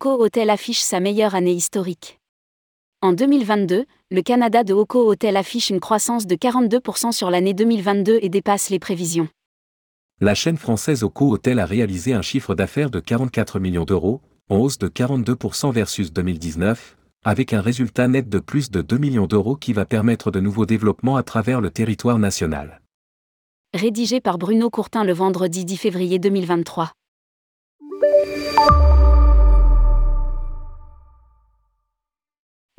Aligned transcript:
Oko 0.00 0.22
Hotel 0.22 0.48
affiche 0.48 0.78
sa 0.78 1.00
meilleure 1.00 1.34
année 1.34 1.54
historique. 1.54 2.20
En 3.02 3.12
2022, 3.12 3.84
le 4.12 4.22
Canada 4.22 4.62
de 4.62 4.72
Oko 4.72 5.10
Hotel 5.10 5.36
affiche 5.36 5.70
une 5.70 5.80
croissance 5.80 6.24
de 6.24 6.36
42% 6.36 7.10
sur 7.10 7.32
l'année 7.32 7.52
2022 7.52 8.20
et 8.22 8.28
dépasse 8.28 8.70
les 8.70 8.78
prévisions. 8.78 9.26
La 10.20 10.36
chaîne 10.36 10.56
française 10.56 11.02
Oko 11.02 11.32
Hotel 11.32 11.58
a 11.58 11.66
réalisé 11.66 12.12
un 12.12 12.22
chiffre 12.22 12.54
d'affaires 12.54 12.90
de 12.90 13.00
44 13.00 13.58
millions 13.58 13.84
d'euros, 13.84 14.20
en 14.48 14.58
hausse 14.58 14.78
de 14.78 14.86
42% 14.86 15.72
versus 15.72 16.12
2019, 16.12 16.96
avec 17.24 17.52
un 17.52 17.60
résultat 17.60 18.06
net 18.06 18.28
de 18.28 18.38
plus 18.38 18.70
de 18.70 18.82
2 18.82 18.98
millions 18.98 19.26
d'euros 19.26 19.56
qui 19.56 19.72
va 19.72 19.84
permettre 19.84 20.30
de 20.30 20.38
nouveaux 20.38 20.66
développements 20.66 21.16
à 21.16 21.24
travers 21.24 21.60
le 21.60 21.70
territoire 21.70 22.20
national. 22.20 22.82
Rédigé 23.74 24.20
par 24.20 24.38
Bruno 24.38 24.70
Courtin 24.70 25.02
le 25.02 25.12
vendredi 25.12 25.64
10 25.64 25.76
février 25.76 26.20
2023. 26.20 26.92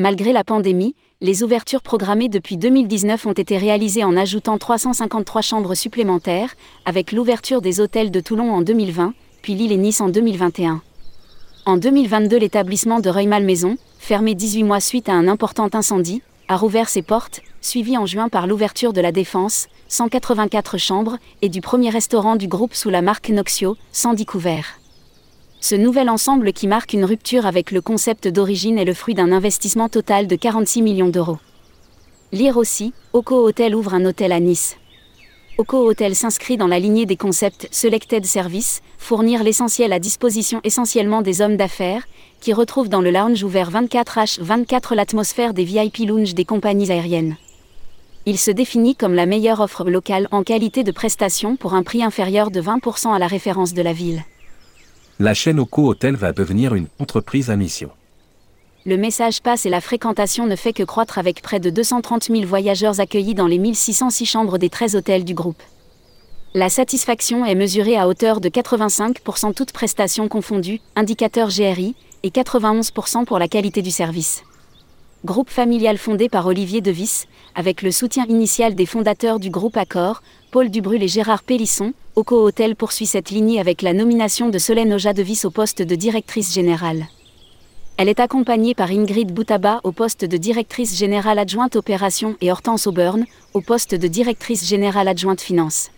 Malgré 0.00 0.32
la 0.32 0.44
pandémie, 0.44 0.94
les 1.20 1.42
ouvertures 1.42 1.82
programmées 1.82 2.28
depuis 2.28 2.56
2019 2.56 3.26
ont 3.26 3.32
été 3.32 3.58
réalisées 3.58 4.04
en 4.04 4.16
ajoutant 4.16 4.56
353 4.56 5.42
chambres 5.42 5.74
supplémentaires, 5.74 6.54
avec 6.84 7.10
l'ouverture 7.10 7.60
des 7.60 7.80
hôtels 7.80 8.12
de 8.12 8.20
Toulon 8.20 8.52
en 8.52 8.62
2020, 8.62 9.12
puis 9.42 9.56
Lille 9.56 9.72
et 9.72 9.76
Nice 9.76 10.00
en 10.00 10.08
2021. 10.08 10.82
En 11.66 11.76
2022, 11.76 12.38
l'établissement 12.38 13.00
de 13.00 13.10
Rueil-Malmaison, 13.10 13.76
fermé 13.98 14.36
18 14.36 14.62
mois 14.62 14.78
suite 14.78 15.08
à 15.08 15.14
un 15.14 15.26
important 15.26 15.68
incendie, 15.72 16.22
a 16.46 16.56
rouvert 16.56 16.88
ses 16.88 17.02
portes, 17.02 17.40
suivi 17.60 17.98
en 17.98 18.06
juin 18.06 18.28
par 18.28 18.46
l'ouverture 18.46 18.92
de 18.92 19.00
la 19.00 19.10
Défense, 19.10 19.66
184 19.88 20.78
chambres, 20.78 21.18
et 21.42 21.48
du 21.48 21.60
premier 21.60 21.90
restaurant 21.90 22.36
du 22.36 22.46
groupe 22.46 22.74
sous 22.74 22.90
la 22.90 23.02
marque 23.02 23.30
Noxio, 23.30 23.76
110 23.90 24.26
couverts. 24.26 24.78
Ce 25.60 25.74
nouvel 25.74 26.08
ensemble 26.08 26.52
qui 26.52 26.68
marque 26.68 26.92
une 26.92 27.04
rupture 27.04 27.44
avec 27.44 27.72
le 27.72 27.80
concept 27.80 28.28
d'origine 28.28 28.78
est 28.78 28.84
le 28.84 28.94
fruit 28.94 29.14
d'un 29.14 29.32
investissement 29.32 29.88
total 29.88 30.28
de 30.28 30.36
46 30.36 30.82
millions 30.82 31.08
d'euros. 31.08 31.38
Lire 32.30 32.56
aussi, 32.56 32.92
Oko 33.12 33.44
Hotel 33.48 33.74
ouvre 33.74 33.94
un 33.94 34.04
hôtel 34.04 34.30
à 34.30 34.38
Nice. 34.38 34.76
Oko 35.58 35.90
Hotel 35.90 36.14
s'inscrit 36.14 36.56
dans 36.56 36.68
la 36.68 36.78
lignée 36.78 37.06
des 37.06 37.16
concepts 37.16 37.66
Selected 37.72 38.24
Service, 38.24 38.82
fournir 38.98 39.42
l'essentiel 39.42 39.92
à 39.92 39.98
disposition 39.98 40.60
essentiellement 40.62 41.22
des 41.22 41.40
hommes 41.40 41.56
d'affaires, 41.56 42.06
qui 42.40 42.52
retrouvent 42.52 42.88
dans 42.88 43.00
le 43.00 43.10
lounge 43.10 43.42
ouvert 43.42 43.72
24H24 43.72 44.94
l'atmosphère 44.94 45.54
des 45.54 45.64
VIP 45.64 46.06
lounge 46.06 46.34
des 46.34 46.44
compagnies 46.44 46.92
aériennes. 46.92 47.36
Il 48.26 48.38
se 48.38 48.52
définit 48.52 48.94
comme 48.94 49.14
la 49.14 49.26
meilleure 49.26 49.58
offre 49.58 49.84
locale 49.90 50.28
en 50.30 50.44
qualité 50.44 50.84
de 50.84 50.92
prestation 50.92 51.56
pour 51.56 51.74
un 51.74 51.82
prix 51.82 52.04
inférieur 52.04 52.52
de 52.52 52.62
20% 52.62 53.12
à 53.12 53.18
la 53.18 53.26
référence 53.26 53.74
de 53.74 53.82
la 53.82 53.92
ville 53.92 54.22
la 55.20 55.34
chaîne 55.34 55.58
Oko 55.58 55.88
Hotel 55.88 56.14
va 56.14 56.32
devenir 56.32 56.74
une 56.74 56.86
entreprise 57.00 57.50
à 57.50 57.56
mission. 57.56 57.90
Le 58.86 58.96
message 58.96 59.42
passe 59.42 59.66
et 59.66 59.70
la 59.70 59.80
fréquentation 59.80 60.46
ne 60.46 60.54
fait 60.54 60.72
que 60.72 60.84
croître 60.84 61.18
avec 61.18 61.42
près 61.42 61.58
de 61.58 61.70
230 61.70 62.24
000 62.24 62.46
voyageurs 62.46 63.00
accueillis 63.00 63.34
dans 63.34 63.48
les 63.48 63.58
1606 63.58 64.24
chambres 64.26 64.58
des 64.58 64.70
13 64.70 64.94
hôtels 64.94 65.24
du 65.24 65.34
groupe. 65.34 65.60
La 66.54 66.68
satisfaction 66.68 67.44
est 67.44 67.56
mesurée 67.56 67.96
à 67.96 68.08
hauteur 68.08 68.40
de 68.40 68.48
85% 68.48 69.54
toutes 69.54 69.72
prestations 69.72 70.28
confondues, 70.28 70.80
indicateur 70.94 71.48
GRI, 71.48 71.94
et 72.22 72.30
91% 72.30 73.24
pour 73.24 73.38
la 73.38 73.48
qualité 73.48 73.82
du 73.82 73.90
service. 73.90 74.42
Groupe 75.24 75.50
familial 75.50 75.98
fondé 75.98 76.28
par 76.28 76.46
Olivier 76.46 76.80
Devis, 76.80 77.24
avec 77.56 77.82
le 77.82 77.90
soutien 77.90 78.24
initial 78.28 78.76
des 78.76 78.86
fondateurs 78.86 79.40
du 79.40 79.50
groupe 79.50 79.76
Accor, 79.76 80.22
Paul 80.52 80.70
Dubrul 80.70 81.02
et 81.02 81.08
Gérard 81.08 81.42
Pélisson, 81.42 81.92
Oco 82.14 82.46
Hotel 82.46 82.76
poursuit 82.76 83.06
cette 83.06 83.30
lignée 83.30 83.58
avec 83.58 83.82
la 83.82 83.94
nomination 83.94 84.48
de 84.48 84.58
Solène 84.58 84.92
Oja 84.92 85.14
Devis 85.14 85.40
au 85.42 85.50
poste 85.50 85.82
de 85.82 85.96
directrice 85.96 86.54
générale. 86.54 87.08
Elle 87.96 88.08
est 88.08 88.20
accompagnée 88.20 88.76
par 88.76 88.92
Ingrid 88.92 89.32
Boutaba 89.32 89.80
au 89.82 89.90
poste 89.90 90.24
de 90.24 90.36
directrice 90.36 90.96
générale 90.96 91.40
adjointe 91.40 91.74
opération 91.74 92.36
et 92.40 92.52
Hortense 92.52 92.86
Auburn 92.86 93.24
au 93.54 93.60
poste 93.60 93.96
de 93.96 94.06
directrice 94.06 94.68
générale 94.68 95.08
adjointe 95.08 95.40
finance. 95.40 95.90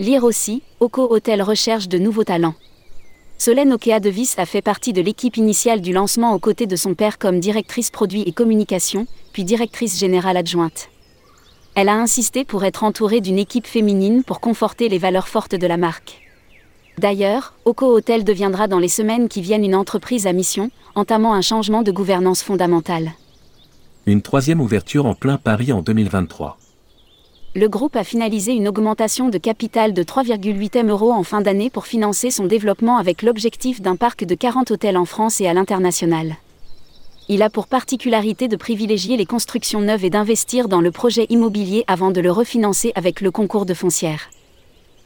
Lire 0.00 0.24
aussi, 0.24 0.64
Oco 0.80 1.14
Hotel 1.14 1.42
recherche 1.42 1.86
de 1.86 1.98
nouveaux 1.98 2.24
talents. 2.24 2.54
Solène 3.44 3.72
Okea 3.72 3.98
Devis 3.98 4.34
a 4.36 4.46
fait 4.46 4.62
partie 4.62 4.92
de 4.92 5.02
l'équipe 5.02 5.36
initiale 5.36 5.80
du 5.80 5.92
lancement 5.92 6.32
aux 6.32 6.38
côtés 6.38 6.68
de 6.68 6.76
son 6.76 6.94
père 6.94 7.18
comme 7.18 7.40
directrice 7.40 7.90
produit 7.90 8.22
et 8.22 8.30
communication, 8.30 9.08
puis 9.32 9.42
directrice 9.42 9.98
générale 9.98 10.36
adjointe. 10.36 10.90
Elle 11.74 11.88
a 11.88 11.96
insisté 11.96 12.44
pour 12.44 12.64
être 12.64 12.84
entourée 12.84 13.20
d'une 13.20 13.40
équipe 13.40 13.66
féminine 13.66 14.22
pour 14.22 14.38
conforter 14.38 14.88
les 14.88 14.98
valeurs 14.98 15.26
fortes 15.26 15.56
de 15.56 15.66
la 15.66 15.76
marque. 15.76 16.20
D'ailleurs, 16.98 17.54
Oko 17.64 17.86
Hotel 17.86 18.22
deviendra 18.22 18.68
dans 18.68 18.78
les 18.78 18.86
semaines 18.86 19.28
qui 19.28 19.42
viennent 19.42 19.64
une 19.64 19.74
entreprise 19.74 20.28
à 20.28 20.32
mission, 20.32 20.70
entamant 20.94 21.34
un 21.34 21.42
changement 21.42 21.82
de 21.82 21.90
gouvernance 21.90 22.44
fondamentale. 22.44 23.10
Une 24.06 24.22
troisième 24.22 24.60
ouverture 24.60 25.04
en 25.04 25.16
plein 25.16 25.36
Paris 25.36 25.72
en 25.72 25.82
2023 25.82 26.58
le 27.54 27.68
groupe 27.68 27.96
a 27.96 28.04
finalisé 28.04 28.52
une 28.52 28.66
augmentation 28.66 29.28
de 29.28 29.36
capital 29.36 29.92
de 29.92 30.02
3,8 30.02 30.78
M 30.78 30.88
euros 30.88 31.12
en 31.12 31.22
fin 31.22 31.42
d'année 31.42 31.68
pour 31.68 31.86
financer 31.86 32.30
son 32.30 32.46
développement 32.46 32.96
avec 32.96 33.20
l'objectif 33.20 33.82
d'un 33.82 33.96
parc 33.96 34.24
de 34.24 34.34
40 34.34 34.70
hôtels 34.70 34.96
en 34.96 35.04
France 35.04 35.38
et 35.42 35.46
à 35.46 35.52
l'international. 35.52 36.36
Il 37.28 37.42
a 37.42 37.50
pour 37.50 37.66
particularité 37.66 38.48
de 38.48 38.56
privilégier 38.56 39.18
les 39.18 39.26
constructions 39.26 39.82
neuves 39.82 40.04
et 40.04 40.08
d'investir 40.08 40.66
dans 40.66 40.80
le 40.80 40.90
projet 40.90 41.26
immobilier 41.28 41.84
avant 41.88 42.10
de 42.10 42.22
le 42.22 42.32
refinancer 42.32 42.90
avec 42.94 43.20
le 43.20 43.30
concours 43.30 43.66
de 43.66 43.74
foncières. 43.74 44.30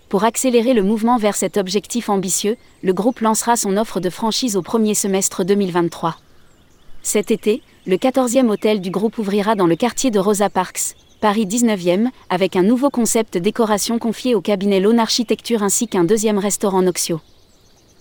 Pour 0.08 0.22
accélérer 0.22 0.72
le 0.72 0.84
mouvement 0.84 1.18
vers 1.18 1.34
cet 1.34 1.56
objectif 1.56 2.08
ambitieux, 2.08 2.56
le 2.84 2.92
groupe 2.92 3.20
lancera 3.20 3.56
son 3.56 3.76
offre 3.76 3.98
de 3.98 4.08
franchise 4.08 4.56
au 4.56 4.62
premier 4.62 4.94
semestre 4.94 5.42
2023. 5.44 6.16
Cet 7.02 7.32
été, 7.32 7.60
le 7.86 7.96
14e 7.96 8.48
hôtel 8.48 8.80
du 8.80 8.90
groupe 8.90 9.18
ouvrira 9.18 9.56
dans 9.56 9.66
le 9.66 9.74
quartier 9.74 10.12
de 10.12 10.20
Rosa 10.20 10.48
Parks, 10.48 10.94
Paris 11.20 11.46
19e, 11.46 12.08
avec 12.28 12.56
un 12.56 12.62
nouveau 12.62 12.90
concept 12.90 13.38
décoration 13.38 13.98
confié 13.98 14.34
au 14.34 14.42
cabinet 14.42 14.80
Lone 14.80 14.98
Architecture 14.98 15.62
ainsi 15.62 15.88
qu'un 15.88 16.04
deuxième 16.04 16.38
restaurant 16.38 16.82
Noxio. 16.82 17.20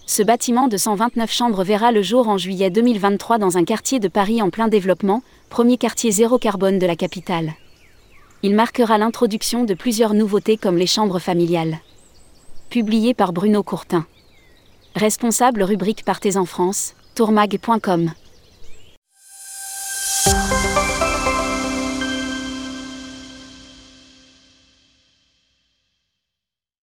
Ce 0.06 0.22
bâtiment 0.22 0.68
de 0.68 0.76
129 0.76 1.32
chambres 1.32 1.64
verra 1.64 1.92
le 1.94 2.02
jour 2.02 2.28
en 2.28 2.38
juillet 2.38 2.70
2023 2.70 3.38
dans 3.38 3.58
un 3.58 3.64
quartier 3.64 4.00
de 4.00 4.10
Paris 4.10 4.42
en 4.42 4.50
plein 4.50 4.68
développement, 4.68 5.24
premier 5.50 5.78
quartier 5.78 6.12
zéro 6.12 6.38
carbone 6.38 6.78
de 6.78 6.86
la 6.86 6.98
capitale. 6.98 7.54
Il 8.44 8.54
marquera 8.54 8.98
l'introduction 8.98 9.64
de 9.64 9.74
plusieurs 9.74 10.14
nouveautés 10.14 10.58
comme 10.58 10.78
les 10.78 10.86
chambres 10.86 11.20
familiales. 11.20 11.80
Publié 12.70 13.14
par 13.14 13.32
Bruno 13.32 13.64
Courtin. 13.64 14.06
Responsable 14.94 15.64
rubrique 15.64 16.04
Partez 16.04 16.36
en 16.36 16.46
France, 16.46 16.94
tourmag.com. 17.16 18.12